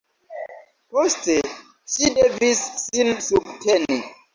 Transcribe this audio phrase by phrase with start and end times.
[0.95, 1.37] Poste,
[1.97, 4.05] ŝi devis sin subteni.